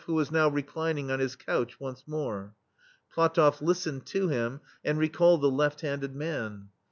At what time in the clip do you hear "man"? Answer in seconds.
6.15-6.67